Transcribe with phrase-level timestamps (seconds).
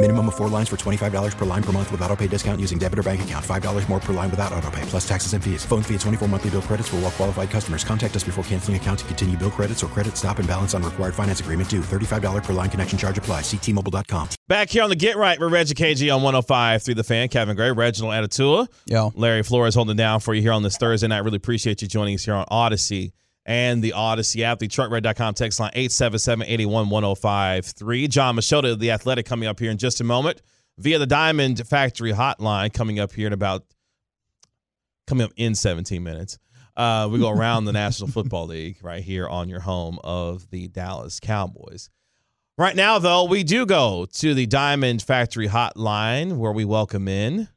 [0.00, 2.78] Minimum of four lines for $25 per line per month with auto pay discount using
[2.78, 3.44] debit or bank account.
[3.44, 5.64] $5 more per line without auto pay, plus taxes and fees.
[5.64, 7.82] Phone fee at 24 monthly bill credits for all well qualified customers.
[7.82, 10.84] Contact us before canceling account to continue bill credits or credit stop and balance on
[10.84, 11.80] required finance agreement due.
[11.80, 13.40] $35 per line connection charge apply.
[13.40, 14.28] Ctmobile.com.
[14.46, 17.28] Back here on the Get Right with Reggie KG on 105 through the fan.
[17.28, 18.68] Kevin Gray, Reginald Atatula.
[18.86, 19.12] Yo.
[19.16, 21.24] Larry Flores holding down for you here on this Thursday night.
[21.24, 23.14] Really appreciate you joining us here on Odyssey
[23.48, 24.60] and the Odyssey app.
[24.60, 28.06] The truckred.com text line 877 81 1053.
[28.06, 30.42] Jon Machota The Athletic coming up here in just a moment
[30.76, 33.64] via the Diamond Factory hotline coming up here in about
[35.08, 36.38] coming up in 17 minutes.
[36.76, 40.68] Uh, we go around the National Football League right here on your home of the
[40.68, 41.90] Dallas Cowboys.
[42.58, 47.48] Right now, though, we do go to the Diamond Factory hotline where we welcome in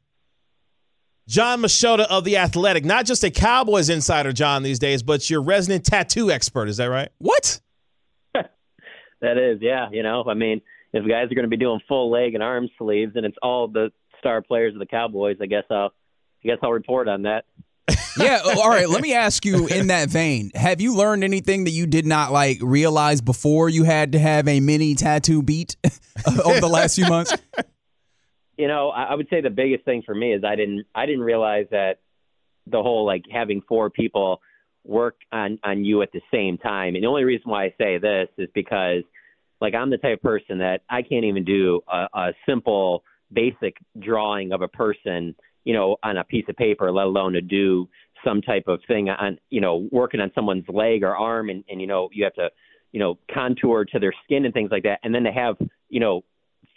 [1.28, 2.84] Jon Machota of The Athletic.
[2.84, 6.68] Not just a Cowboys insider, Jon, these days, but your resident tattoo expert.
[6.68, 7.10] Is that right?
[7.18, 7.60] What?
[8.34, 9.88] that is, yeah.
[9.90, 10.60] You know, I mean,
[10.92, 13.68] if guys are going to be doing full leg and arm sleeves, and it's all
[13.68, 15.92] the star players of the Cowboys, I guess I'll,
[16.44, 17.44] I guess I'll report on that.
[18.18, 18.40] yeah.
[18.44, 18.88] Oh, all right.
[18.88, 22.30] Let me ask you in that vein: Have you learned anything that you did not
[22.30, 25.76] like realize before you had to have a mini tattoo beat
[26.44, 27.34] over the last few months?
[28.56, 31.22] You know, I would say the biggest thing for me is I didn't I didn't
[31.22, 32.00] realize that
[32.66, 34.40] the whole like having four people
[34.84, 36.94] work on on you at the same time.
[36.94, 39.02] And the only reason why I say this is because
[39.60, 43.76] like I'm the type of person that I can't even do a, a simple basic
[43.98, 45.34] drawing of a person,
[45.64, 47.88] you know, on a piece of paper, let alone to do
[48.24, 51.80] some type of thing on, you know, working on someone's leg or arm and, and
[51.80, 52.50] you know, you have to,
[52.92, 54.98] you know, contour to their skin and things like that.
[55.02, 55.56] And then to have,
[55.88, 56.22] you know,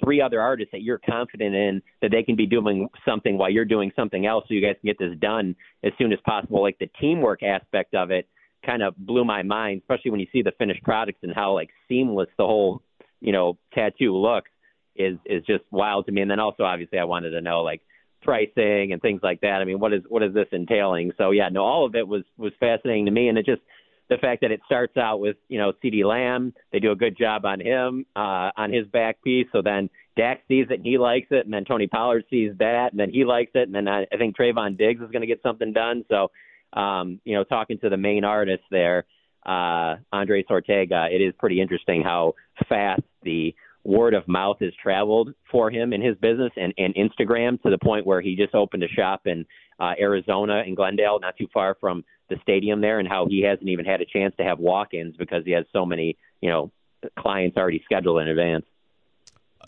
[0.03, 3.66] three other artists that you're confident in that they can be doing something while you're
[3.66, 6.61] doing something else so you guys can get this done as soon as possible.
[6.61, 8.28] Like the teamwork aspect of it
[8.66, 11.69] kind of blew my mind, especially when you see the finished products and how like
[11.88, 12.81] seamless the whole,
[13.22, 14.51] you know, tattoo looks
[14.95, 16.22] is is just wild to me.
[16.22, 17.81] And then also obviously I wanted to know like
[18.22, 19.62] pricing and things like that.
[19.62, 21.12] I mean, what is what is this entailing?
[21.17, 23.62] So yeah, no, all of it was was fascinating to me, and it just
[24.10, 27.18] the fact that it starts out with you know CeeDee Lamb, they do a good
[27.18, 29.48] job on him uh, on his back piece.
[29.52, 32.92] So then Dak sees it and he likes it, and then Tony Pollard sees that
[32.92, 35.28] and then he likes it, and then I, I think Trevon Diggs is going to
[35.28, 36.06] get something done.
[36.10, 36.32] So
[36.74, 39.06] um, you know, talking to the main artist there,
[39.46, 42.34] uh, Andres Ortega, it is pretty interesting how
[42.68, 47.62] fast the word of mouth has traveled for him in his business and, and Instagram
[47.62, 49.46] to the point where he just opened a shop in
[49.80, 53.69] uh, Arizona in Glendale, not too far from the stadium there, and how he hasn't
[53.69, 56.72] even had a chance to have walk-ins because he has so many, you know,
[57.18, 58.66] clients already scheduled in advance.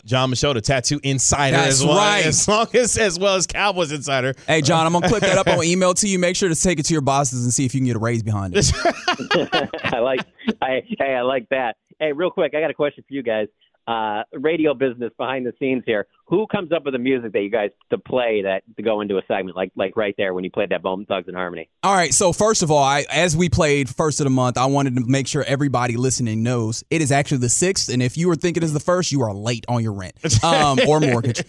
[0.04, 2.24] Jon Machota, tattoo insider That's as well, right.
[2.24, 4.34] as long as as well as Cowboys insider.
[4.46, 6.18] Hey, Jon, I'm gonna clip that up on email to you.
[6.18, 7.98] Make sure to take it to your bosses and see if you can get a
[7.98, 8.72] raise behind it.
[9.92, 10.20] I like,
[10.62, 11.76] I hey, I like that.
[11.98, 13.48] Hey, real quick, I got a question for you guys.
[13.86, 16.06] Uh, radio business behind the scenes here.
[16.28, 19.16] Who comes up with the music that you guys to play that to go into
[19.16, 21.70] a segment like like right there when you played that Bone Thugs-n-Harmony?
[21.82, 22.12] All right.
[22.12, 25.04] So first of all, I as we played first of the month, I wanted to
[25.06, 28.62] make sure everybody listening knows it is actually the sixth, and if you were thinking
[28.62, 31.42] it's the first, you are late on your rent um, or mortgage.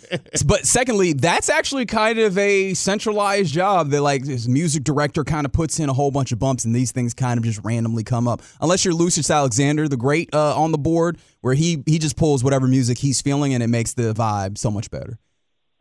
[0.45, 5.45] But secondly, that's actually kind of a centralized job that like this music director kind
[5.45, 8.05] of puts in a whole bunch of bumps, and these things kind of just randomly
[8.05, 8.41] come up.
[8.61, 12.45] Unless you're Lucius Alexander, the great uh, on the board, where he he just pulls
[12.45, 15.19] whatever music he's feeling, and it makes the vibe so much better.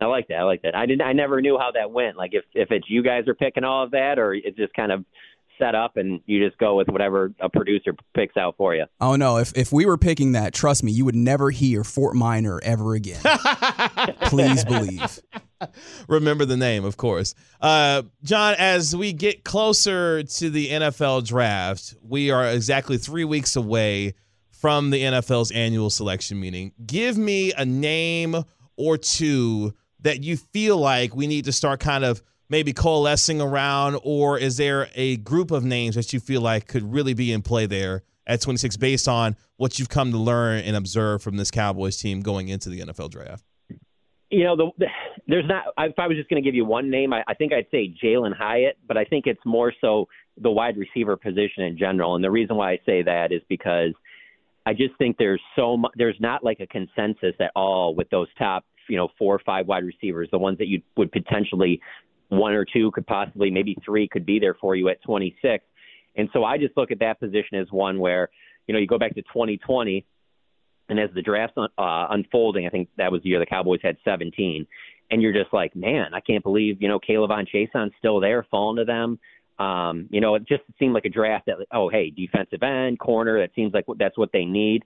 [0.01, 0.35] I like that.
[0.35, 0.75] I like that.
[0.75, 1.01] I didn't.
[1.01, 2.15] I never knew how that went.
[2.15, 4.91] Like if if it's you guys are picking all of that, or it's just kind
[4.91, 5.03] of
[5.59, 8.85] set up and you just go with whatever a producer picks out for you.
[9.01, 9.37] Oh no!
[9.37, 12.95] If if we were picking that, trust me, you would never hear Fort Minor ever
[12.95, 13.21] again.
[14.23, 15.19] Please believe.
[16.07, 17.35] Remember the name, of course.
[17.59, 23.57] Uh, Jon, as we get closer to the NFL draft, we are exactly three weeks
[23.57, 24.13] away
[24.51, 26.71] from the NFL's annual selection meeting.
[26.85, 28.43] Give me a name
[28.79, 33.99] or two that you feel like we need to start kind of maybe coalescing around,
[34.03, 37.41] or is there a group of names that you feel like could really be in
[37.41, 41.51] play there at 26 based on what you've come to learn and observe from this
[41.51, 43.43] Cowboys team going into the NFL draft?
[44.31, 44.85] You know, the, the,
[45.27, 45.65] there's not.
[45.77, 47.93] If I was just going to give you one name, I, I think I'd say
[48.01, 50.07] Jalin Hyatt, but I think it's more so
[50.41, 52.15] the wide receiver position in general.
[52.15, 53.93] And the reason why I say that is because
[54.69, 55.93] I just think there's so much.
[55.95, 59.65] There's not like a consensus at all with those top, you know, four or five
[59.65, 61.81] wide receivers, the ones that you would potentially
[62.27, 65.65] one or two could possibly, maybe three could be there for you at 26.
[66.15, 68.29] And so I just look at that position as one where,
[68.67, 70.05] you know, you go back to 2020
[70.89, 73.97] and as the draft's uh, unfolding, I think that was the year the Cowboys had
[74.05, 74.67] 17.
[75.09, 78.77] And you're just like, man, I can't believe, you know, K'Lavon Chaisson's still there, falling
[78.77, 79.17] to them.
[79.59, 83.39] Um, you know, it just seemed like a draft that, oh, hey, defensive end, corner,
[83.41, 84.83] that seems like that's what they need.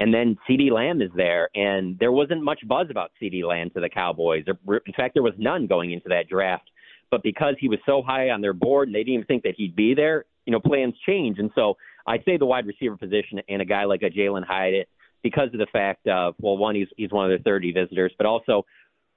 [0.00, 3.80] And then CeeDee Lamb is there, and there wasn't much buzz about CeeDee Lamb to
[3.80, 4.44] the Cowboys.
[4.46, 6.70] In fact, there was none going into that draft.
[7.10, 9.54] But because he was so high on their board and they didn't even think that
[9.56, 11.38] he'd be there, you know, plans change.
[11.38, 14.88] And so I say the wide receiver position and a guy like a Jalin Hyatt
[15.22, 18.26] because of the fact of well, one he's he's one of their 30 visitors, but
[18.26, 18.66] also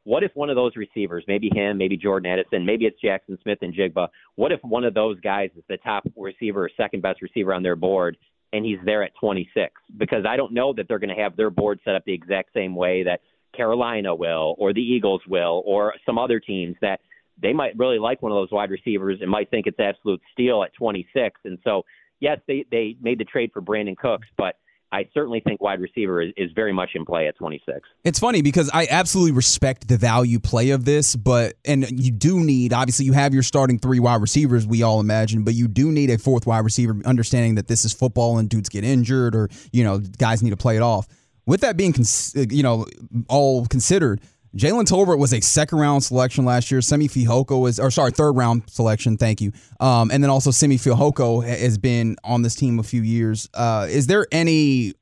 [0.08, 4.08] what if one of those receivers, maybe him, maybe Jordan Addison, maybe it's Jaxon Smith-Njigba,
[4.36, 7.62] what if one of those guys is the top receiver or second best receiver on
[7.62, 8.16] their board
[8.54, 9.74] and he's there at 26?
[9.98, 12.54] Because I don't know that they're going to have their board set up the exact
[12.54, 13.20] same way that
[13.54, 17.02] Carolina will or the Eagles will or some other teams that
[17.42, 20.64] they might really like one of those wide receivers and might think it's absolute steal
[20.64, 21.38] at 26.
[21.44, 21.84] And so,
[22.22, 24.56] yes, they, they made the trade for Brandin Cooks, but–
[24.92, 27.80] I certainly think wide receiver is, is very much in play at 26.
[28.06, 32.40] It's funny because I absolutely respect the value play of this, but and you do
[32.40, 35.92] need obviously you have your starting three wide receivers we all imagine, but you do
[35.92, 39.50] need a fourth wide receiver, understanding that this is football and dudes get injured or
[39.74, 41.08] you know guys need to play it off.
[41.46, 41.94] With that being
[42.36, 42.86] you know
[43.28, 44.22] all considered,
[44.56, 46.82] Jalen Tolbert was a second round selection last year.
[46.82, 49.18] Simi Fehoko was, or sorry, third round selection.
[49.18, 49.52] Thank you.
[49.80, 53.50] Um, and then also Simi Fehoko has been on this team a few years.
[53.54, 54.94] Uh, is there any?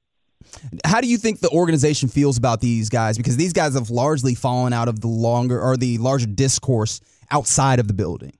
[0.85, 3.17] How do you think the organization feels about these guys?
[3.17, 7.79] Because these guys have largely fallen out of the longer or the larger discourse outside
[7.79, 8.33] of the building.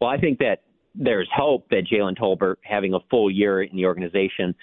[0.00, 0.62] Well, I think that
[0.94, 4.54] there's hope that Jalen Tolbert having a full year in the organization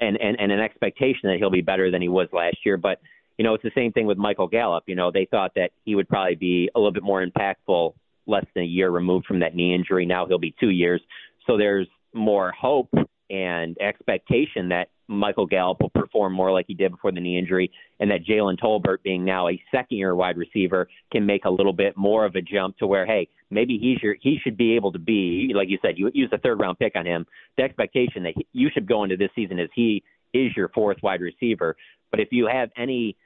[0.00, 2.76] and, and, and an expectation that he'll be better than he was last year.
[2.76, 3.00] But
[3.38, 4.84] you know, it's the same thing with Michael Gallup.
[4.86, 7.94] You know, they thought that he would probably be a little bit more impactful
[8.26, 10.06] less than a year removed from that knee injury.
[10.06, 11.00] Now he'll be two years.
[11.46, 12.90] So there's more hope
[13.30, 17.70] and expectation that Michael Gallup will perform more like he did before the knee injury,
[18.00, 21.74] and that Jalen Tolbert, being now a second year wide receiver, can make a little
[21.74, 24.92] bit more of a jump to where, hey, maybe he's your, he should be able
[24.92, 27.26] to be, like you said, you use a third round pick on him.
[27.58, 30.02] The expectation that he, you should go into this season is he
[30.32, 31.76] is your fourth wide receiver.
[32.10, 33.16] But if you have any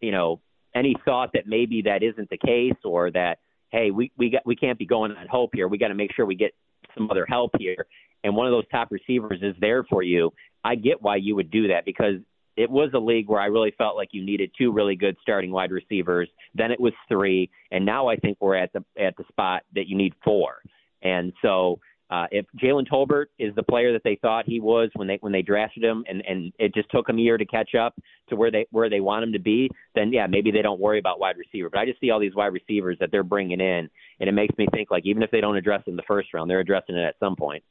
[0.00, 0.40] you know,
[0.74, 3.38] any thought that maybe that isn't the case or that
[3.70, 5.68] hey, we we got we can't be going on hope here.
[5.68, 6.52] We got to make sure we get
[6.94, 7.86] some other help here.
[8.24, 10.32] And one of those top receivers is there for you.
[10.64, 12.16] I get why you would do that because
[12.56, 15.50] it was a league where I really felt like you needed two really good starting
[15.50, 16.28] wide receivers.
[16.54, 19.88] Then it was three, and now I think we're at the at the spot that
[19.88, 20.62] you need four.
[21.02, 21.80] And so
[22.10, 25.32] uh, if Jalen Tolbert is the player that they thought he was when they when
[25.32, 27.94] they drafted him, and and it just took him a year to catch up
[28.28, 30.98] to where they where they want him to be, then yeah, maybe they don't worry
[30.98, 31.70] about wide receiver.
[31.70, 34.56] But I just see all these wide receivers that they're bringing in, and it makes
[34.58, 36.96] me think like even if they don't address it in the first round, they're addressing
[36.96, 37.62] it at some point.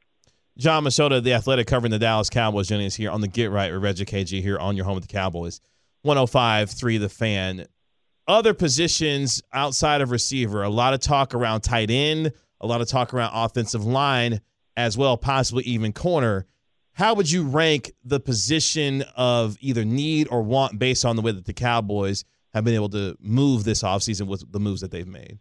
[0.58, 3.72] Jon Machota, the athletic covering the Dallas Cowboys, joining us here on the Get Right
[3.72, 5.60] with Reggie KG here on your home with the Cowboys.
[6.06, 7.66] 105.3 The Fan.
[8.28, 12.32] Other positions outside of receiver, a lot of talk around tight end
[12.62, 14.42] a lot of talk around offensive line
[14.76, 16.46] as well, possibly even corner.
[16.94, 21.32] How would you rank the position of either need or want based on the way
[21.32, 25.08] that the Cowboys have been able to move this offseason with the moves that they've
[25.08, 25.40] made?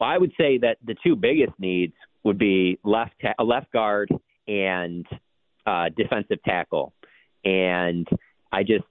[0.00, 1.94] Well, I would say that the two biggest needs
[2.24, 4.10] would be left ta- left guard
[4.48, 5.06] and
[5.66, 6.92] uh, defensive tackle.
[7.44, 8.06] And
[8.52, 8.84] I just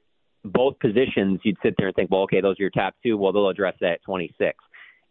[0.43, 3.17] both positions, you'd sit there and think, well, okay, those are your top two.
[3.17, 4.57] Well, they'll address that at 26.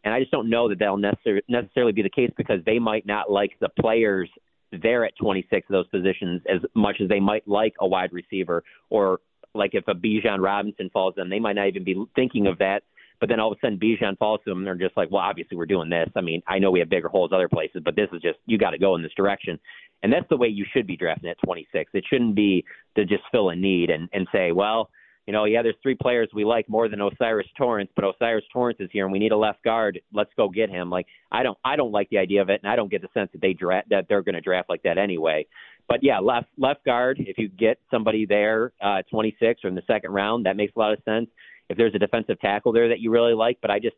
[0.04, 3.06] And I just don't know that that'll necessar- necessarily be the case because they might
[3.06, 4.30] not like the players
[4.72, 8.62] there at 26 of those positions as much as they might like a wide receiver
[8.88, 9.20] or
[9.54, 12.82] like if a Bijan Robinson falls them, they might not even be thinking of that.
[13.18, 15.22] But then all of a sudden Bijan falls to them and they're just like, well,
[15.22, 16.08] obviously we're doing this.
[16.16, 18.56] I mean, I know we have bigger holes other places, but this is just you
[18.56, 19.58] got to go in this direction.
[20.02, 21.90] And that's the way you should be drafting at 26.
[21.92, 22.64] It shouldn't be
[22.96, 24.88] to just fill a need and and say, well,
[25.26, 28.78] you know, yeah, there's three players we like more than O'Cyrus Torrence, but O'Cyrus Torrence
[28.80, 30.00] is here and we need a left guard.
[30.12, 30.90] Let's go get him.
[30.90, 33.08] Like I don't I don't like the idea of it and I don't get the
[33.14, 35.46] sense that they draft that they're going to draft like that anyway.
[35.88, 39.82] But yeah, left left guard, if you get somebody there uh 26 or in the
[39.86, 41.28] second round, that makes a lot of sense.
[41.68, 43.96] If there's a defensive tackle there that you really like, but I just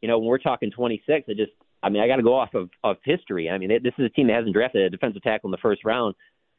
[0.00, 2.54] you know, when we're talking 26, I just I mean, I got to go off
[2.54, 3.48] of, of history.
[3.48, 5.84] I mean, this is a team that hasn't drafted a defensive tackle in the first
[5.84, 6.14] round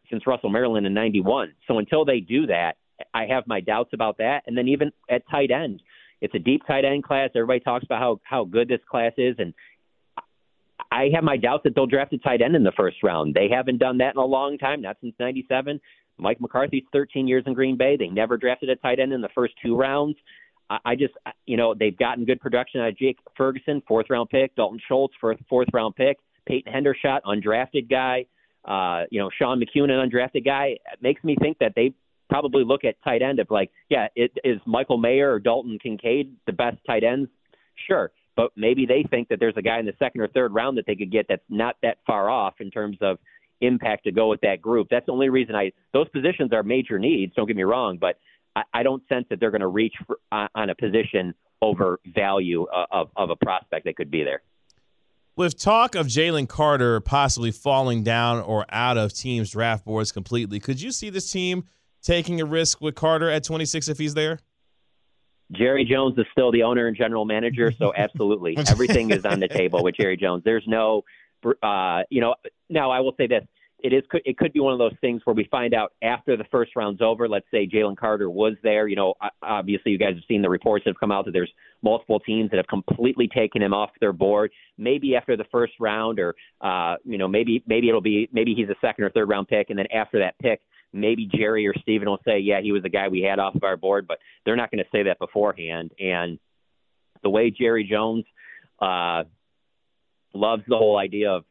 [0.10, 1.54] since Russell Maryland in 91.
[1.68, 2.76] So until they do that,
[3.14, 4.44] I have my doubts about that.
[4.48, 5.82] And then even at tight end,
[6.22, 7.30] it's a deep tight end class.
[7.36, 9.36] Everybody talks about how, how good this class is.
[9.40, 9.54] And
[10.92, 13.34] I have my doubts that they'll draft a tight end in the first round.
[13.34, 15.80] They haven't done that in a long time, not since 97.
[16.18, 17.98] Mike McCarthy's 13 years in Green Bay.
[17.98, 20.16] They never drafted a tight end in the first two rounds.
[20.86, 21.14] I just,
[21.46, 25.14] you know, they've gotten good production out of Jake Ferguson, fourth round pick, Dalton Schultz,
[25.20, 28.26] fourth, fourth round pick, Peyton Hendershot, undrafted guy,
[28.66, 30.78] uh, you know, Sean McKeon, an undrafted guy.
[30.94, 31.94] It makes me think that they
[32.32, 36.34] probably look at tight end of like, yeah, it, is Michael Mayer or Dalton Kincaid
[36.48, 37.30] the best tight ends?
[37.88, 38.10] Sure.
[38.38, 40.86] But maybe they think that there's a guy in the second or third round that
[40.88, 43.18] they could get that's not that far off in terms of
[43.60, 44.88] impact to go with that group.
[44.90, 48.18] That's the only reason I, those positions are major needs, don't get me wrong, but
[48.56, 52.00] I, I don't sense that they're going to reach for, on, on a position over
[52.06, 54.42] value uh, of, of a prospect that could be there.
[55.36, 60.62] With talk of Jalen Carter possibly falling down or out of teams' draft boards completely,
[60.62, 61.66] could you see this team
[62.02, 64.40] taking a risk with Carter at 26 if he's there?
[65.52, 69.48] Jerry Jones is still the owner and general manager, so absolutely everything is on the
[69.48, 70.44] table with Jerry Jones.
[70.46, 71.04] There's no,
[71.62, 72.36] uh, you know.
[72.70, 73.44] Now I will say this:
[73.84, 76.46] it is it could be one of those things where we find out after the
[76.52, 77.28] first round's over.
[77.28, 78.88] Let's say Jalen Carter was there.
[78.88, 81.52] You know, obviously you guys have seen the reports that have come out that there's
[81.82, 84.52] multiple teams that have completely taken him off their board.
[84.78, 88.70] Maybe after the first round, or uh, you know, maybe maybe it'll be maybe he's
[88.70, 90.62] a second or third round pick, and then after that pick,
[90.94, 93.64] maybe Jerry or Steven will say, yeah, he was the guy we had off of
[93.64, 95.92] our board, but they're not going to say that beforehand.
[96.00, 96.40] And
[97.24, 98.26] the way Jerry Jones
[98.82, 99.24] uh,
[100.34, 101.44] loves the whole idea of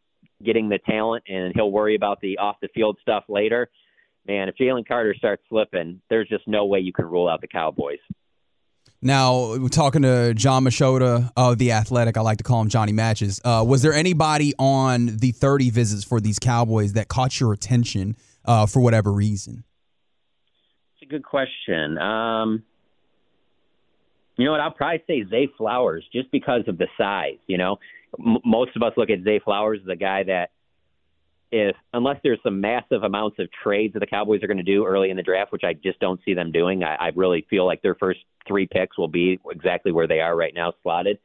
[0.44, 3.68] getting the talent and he'll worry about the off the field stuff later.
[4.26, 7.48] Man, if Jalen Carter starts slipping, there's just no way you can rule out the
[7.48, 7.98] Cowboys.
[9.02, 13.40] Now, talking to Jon Machota of The Athletic, I like to call him Johnny Matches.
[13.42, 18.14] Uh, was there anybody on the 30 visits for these Cowboys that caught your attention
[18.44, 19.64] uh, for whatever reason?
[20.94, 21.98] It's a good question.
[21.98, 22.62] Um,
[24.36, 24.60] you know what?
[24.60, 27.38] I'll probably say Zay Flowers just because of the size.
[27.46, 27.78] You know,
[28.18, 30.50] M- most of us look at Zay Flowers as a guy that,
[31.52, 34.86] if unless there's some massive amounts of trades that the Cowboys are going to do
[34.86, 37.66] early in the draft, which I just don't see them doing, I, I really feel
[37.66, 41.18] like their first three picks will be exactly where they are right now, slotted.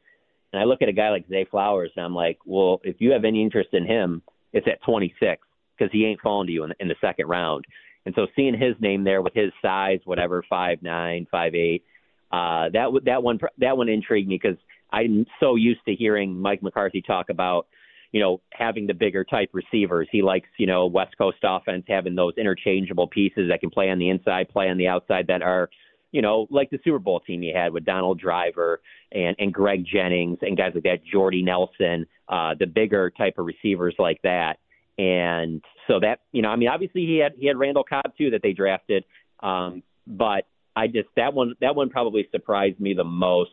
[0.52, 3.12] And I look at a guy like Zay Flowers, and I'm like, well, if you
[3.12, 5.45] have any interest in him, it's at 26
[5.76, 7.64] because he ain't falling to you in, in the second round.
[8.04, 11.84] And so seeing his name there with his size, whatever five nine, five eight,
[12.30, 14.58] uh, that that one that one intrigued me because
[14.92, 17.66] I'm so used to hearing Mike McCarthy talk about
[18.12, 20.08] you know having the bigger type receivers.
[20.12, 23.98] He likes you know West Coast offense having those interchangeable pieces that can play on
[23.98, 25.68] the inside, play on the outside that are
[26.12, 28.80] you know, like the Super Bowl team you had with Donald Driver
[29.12, 33.44] and, and Greg Jennings and guys like that, Jordy Nelson, uh, the bigger type of
[33.44, 34.56] receivers like that.
[34.98, 38.30] And so that you know, I mean, obviously he had he had Randall Cobb too
[38.30, 39.04] that they drafted,
[39.40, 43.50] um, but I just that one that one probably surprised me the most,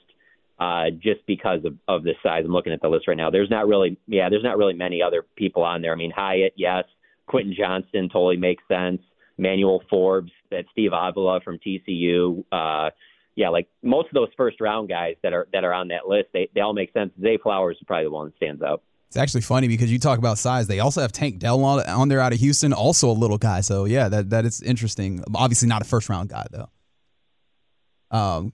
[0.59, 2.43] uh, just because of of the size.
[2.45, 3.29] I'm looking at the list right now.
[3.29, 5.91] There's not really yeah, there's not really many other people on there.
[5.91, 6.85] I mean, Hyatt, yes,
[7.27, 9.01] Quentin Johnston totally makes sense.
[9.37, 12.43] Emmanuel Forbes, that Steve Avila from TCU.
[12.51, 12.91] Uh,
[13.35, 16.27] yeah, like most of those first round guys that are that are on that list,
[16.33, 17.11] they they all make sense.
[17.21, 18.83] Zay Flowers is probably the one that stands out.
[19.13, 20.65] It's actually funny because you talk about size.
[20.65, 23.61] They also have Tank Dell on, on there out of Houston, also a little guy.
[23.61, 25.23] So yeah, that that is interesting.
[25.35, 26.67] Obviously not a first round guy though.
[28.09, 28.53] Um,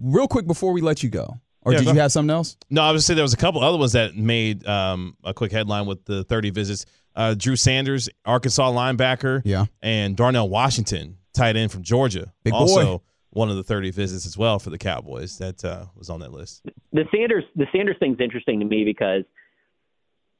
[0.00, 2.56] real quick before we let you go, or yeah, did you have something else?
[2.70, 5.52] No, I was say there was a couple other ones that made um, a quick
[5.52, 6.86] headline with the 30 visits.
[7.14, 12.96] Uh, Drew Sanders, Arkansas linebacker, yeah, and Darnell Washington, tight end from Georgia, Big also
[12.96, 13.04] boy.
[13.28, 16.32] one of the 30 visits as well for the Cowboys that uh, was on that
[16.32, 16.62] list.
[16.94, 19.24] The Sanders, the Sanders thing's interesting to me because–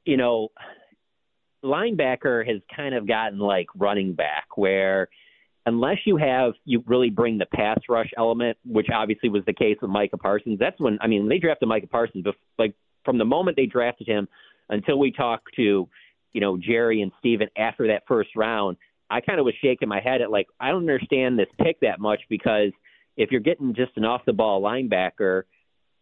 [0.04, 0.48] you know,
[1.64, 5.08] linebacker has kind of gotten like running back where
[5.66, 9.76] unless you have you really bring the pass rush element, which obviously was the case
[9.80, 10.58] with Micah Parsons.
[10.58, 14.08] That's when I mean they drafted Micah Parsons, but like from the moment they drafted
[14.08, 14.28] him
[14.68, 15.88] until we talked to
[16.32, 18.76] you know Jerry and Steven after that first round,
[19.10, 22.00] I kind of was shaking my head at like I don't understand this pick that
[22.00, 22.72] much because
[23.16, 25.42] if you're getting just an off the ball linebacker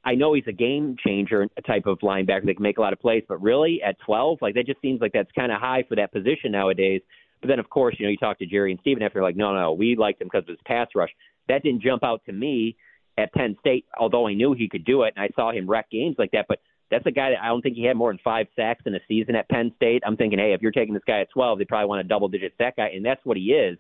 [0.05, 3.01] I know he's a game changer type of linebacker that can make a lot of
[3.01, 5.97] plays, but really at 12, like that just seems like that's kind of high for
[5.97, 7.03] that position nowadays.
[7.41, 9.55] But then, of course, you know, you talk to Jerry and Steven after, like, no,
[9.55, 11.11] no, we liked him because of his pass rush.
[11.49, 12.77] That didn't jump out to me
[13.19, 15.91] at Penn State, although I knew he could do it, and I saw him wreck
[15.91, 16.47] games like that.
[16.49, 18.95] But that's a guy that I don't think he had more than five sacks in
[18.95, 20.03] a season at Penn State.
[20.07, 22.29] I'm thinking, hey, if you're taking this guy at 12, they probably want a double
[22.29, 23.79] digit sack guy, and that's what he is.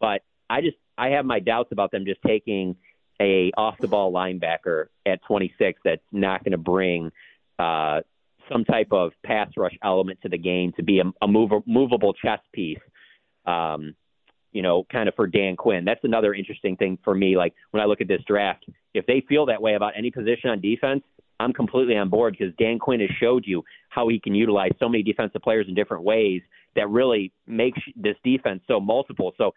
[0.00, 2.76] But I just I have my doubts about them just taking–
[3.20, 7.10] a off the ball linebacker at 26 that's not going to bring
[7.58, 8.00] uh,
[8.50, 12.12] some type of pass rush element to the game to be a, a move, movable
[12.14, 12.78] chess piece.
[13.46, 13.94] Um,
[14.52, 15.84] you know, kind of for Dan Quinn.
[15.84, 17.36] That's another interesting thing for me.
[17.36, 20.48] Like when I look at this draft, if they feel that way about any position
[20.50, 21.02] on defense,
[21.40, 24.88] I'm completely on board because Dan Quinn has showed you how he can utilize so
[24.88, 26.40] many defensive players in different ways
[26.76, 29.32] that really makes this defense so multiple.
[29.36, 29.52] So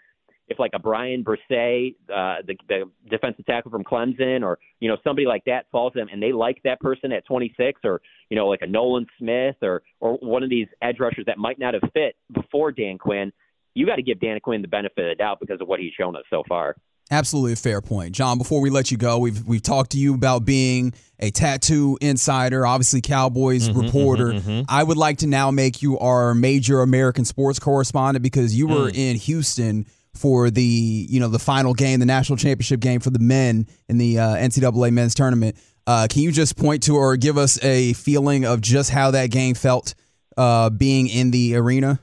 [0.47, 4.97] if like a Bryan Bresee, uh, the, the defensive tackle from Clemson, or you know
[5.03, 8.37] somebody like that falls to them, and they like that person at 26, or you
[8.37, 11.73] know like a Nolan Smith, or or one of these edge rushers that might not
[11.73, 13.31] have fit before Dan Quinn,
[13.73, 15.93] you got to give Dan Quinn the benefit of the doubt because of what he's
[15.93, 16.75] shown us so far.
[17.09, 18.11] Absolutely a fair point.
[18.11, 21.97] Jon, before we let you go, we've we've talked to you about being a tattoo
[22.01, 24.27] insider, obviously Cowboys mm-hmm, reporter.
[24.27, 24.61] Mm-hmm, mm-hmm.
[24.67, 28.91] I would like to now make you our major American sports correspondent because you were
[28.91, 28.97] mm.
[28.97, 29.85] in Houston
[30.17, 33.97] for the you know the final game, the national championship game for the men in
[33.97, 35.55] the uh, NCAA men's tournament.
[35.86, 39.31] Uh, can you just point to or give us a feeling of just how that
[39.31, 39.95] game felt
[40.36, 42.00] uh, being in the arena?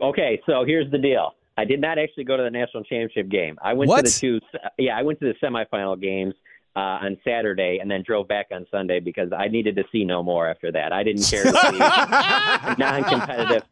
[0.00, 1.34] Okay, so here's the deal.
[1.56, 3.58] I did not actually go to the national championship game.
[3.62, 4.06] I went what?
[4.06, 4.40] to the two.
[4.78, 6.34] Yeah, I went to the semifinal games
[6.74, 10.22] uh, on Saturday and then drove back on Sunday because I needed to see no
[10.22, 10.92] more after that.
[10.92, 11.78] I didn't care to see
[12.78, 13.64] non-competitive.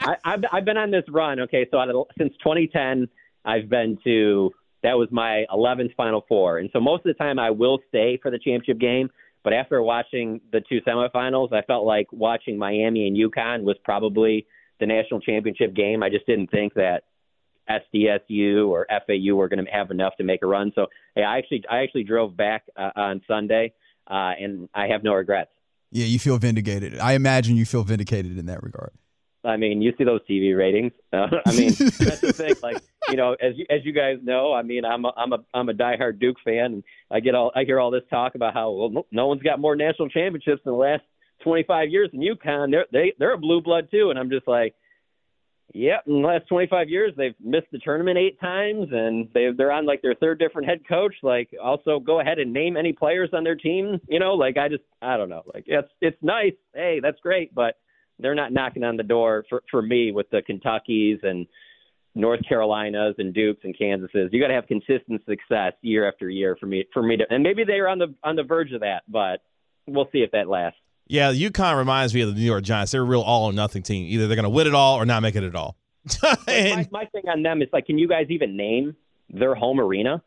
[0.00, 1.40] I've I've been on this run.
[1.40, 3.08] Okay, so of, since 2010,
[3.44, 4.50] I've been to
[4.82, 8.18] that was my 11th Final Four, and so most of the time I will stay
[8.22, 9.10] for the championship game.
[9.42, 14.46] But after watching the two semifinals, I felt like watching Miami and UConn was probably
[14.80, 16.02] the national championship game.
[16.02, 17.02] I just didn't think that
[17.68, 20.72] SDSU or FAU were going to have enough to make a run.
[20.74, 23.72] So hey, I actually I actually drove back uh, on Sunday,
[24.06, 25.50] uh, and I have no regrets.
[25.90, 26.98] Yeah, you feel vindicated.
[26.98, 28.90] I imagine you feel vindicated in that regard.
[29.44, 30.92] I mean, you see those TV ratings.
[31.14, 32.54] Uh, I mean, that's the thing.
[32.60, 35.38] Like, you know, as you, as you guys know, I mean, I'm a I'm a
[35.54, 38.52] I'm a diehard Duke fan, and I get all I hear all this talk about
[38.52, 41.04] how well no, no one's got more national championships in the last
[41.44, 42.72] 25 years than UConn.
[42.72, 44.74] They're they they're a blue blood too, and I'm just like,
[45.72, 49.72] Yep, in the last 25 years, they've missed the tournament eight times, and they they're
[49.72, 51.14] on like their third different head coach.
[51.22, 54.00] Like, also go ahead and name any players on their team.
[54.08, 55.42] You know, like I just I don't know.
[55.52, 56.52] Like it's it's nice.
[56.74, 57.74] Hey, that's great, but
[58.24, 61.46] they're not knocking on the door for for me with the Kentuckys and
[62.14, 64.30] North Carolinas and Dukes and Kansases.
[64.32, 67.42] You got to have consistent success year after year for me for me to, and
[67.42, 69.42] maybe they're on the on the verge of that, but
[69.86, 70.78] we'll see if that lasts.
[71.06, 72.92] Yeah, UConn reminds me of the New York Giants.
[72.92, 74.06] They're a real all or nothing team.
[74.06, 75.76] Either they're going to win it all or not make it at all.
[76.48, 78.96] and, my, my thing on them is like, can you guys even name
[79.28, 80.22] their home arena?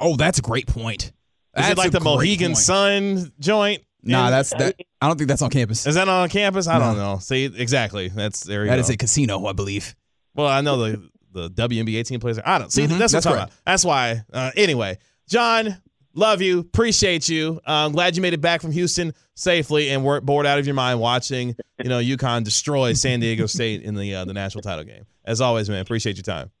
[0.00, 1.12] Oh, that's a great point.
[1.52, 2.58] That's is it like the Mohegan point.
[2.58, 3.84] Sun joint?
[4.04, 4.76] Nah, that's that.
[5.00, 5.86] I don't think that's on campus.
[5.86, 6.66] Is that on campus?
[6.66, 6.84] I no.
[6.84, 7.18] don't know.
[7.18, 8.08] See, exactly.
[8.08, 8.66] That's there.
[8.66, 8.80] That go.
[8.80, 9.94] is a casino, I believe.
[10.34, 12.48] Well, I know the the WNBA team plays there.
[12.48, 12.82] I don't see.
[12.82, 12.98] Mm-hmm.
[12.98, 13.60] That's what that's I'm talking about.
[13.64, 14.22] That's why.
[14.32, 15.80] Uh, anyway, Jon,
[16.14, 17.60] love you, appreciate you.
[17.66, 20.74] I'm glad you made it back from Houston safely and weren't bored out of your
[20.74, 24.84] mind watching, you know, UConn destroy San Diego State in the uh, the national title
[24.84, 25.06] game.
[25.24, 26.50] As always, man, appreciate your time.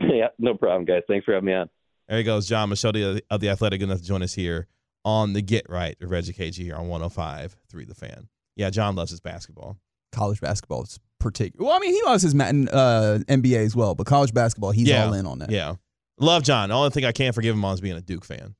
[0.00, 1.02] Yeah, no problem, guys.
[1.06, 1.68] Thanks for having me on.
[2.08, 4.66] There he goes, Jon Machota of the Athletic, enough to join us here
[5.04, 8.28] on the Get Right of Reggie KG here on 105 3 The Fan.
[8.56, 9.78] Yeah, Jon loves his basketball.
[10.12, 11.66] College basketball is particular.
[11.66, 15.06] Well, I mean, he loves his uh, NBA as well, but college basketball, he's yeah,
[15.06, 15.50] all in on that.
[15.50, 15.74] Yeah.
[16.18, 16.68] Love Jon.
[16.68, 18.54] The only thing I can't forgive him on is being a Duke fan.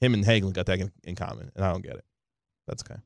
[0.00, 2.04] Him and Hagelin got that in, in common, and I don't get it.
[2.66, 3.00] That's okay.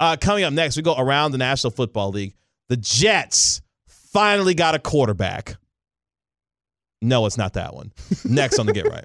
[0.00, 2.34] Uh, coming up next, we go around the National Football League.
[2.68, 5.56] The Jets finally got a quarterback.
[7.00, 7.92] No, it's not that one.
[8.24, 9.04] Next on the Get Right.